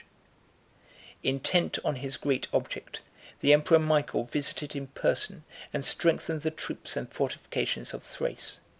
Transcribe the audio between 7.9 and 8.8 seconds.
of Thrace.